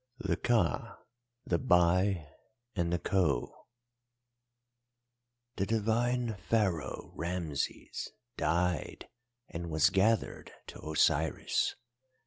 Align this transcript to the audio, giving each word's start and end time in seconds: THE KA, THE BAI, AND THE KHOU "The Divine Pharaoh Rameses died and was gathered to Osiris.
THE 0.17 0.35
KA, 0.35 0.97
THE 1.45 1.59
BAI, 1.59 2.27
AND 2.75 2.91
THE 2.91 2.97
KHOU 2.97 3.53
"The 5.57 5.67
Divine 5.67 6.37
Pharaoh 6.49 7.11
Rameses 7.15 8.11
died 8.35 9.09
and 9.47 9.69
was 9.69 9.91
gathered 9.91 10.53
to 10.69 10.81
Osiris. 10.81 11.75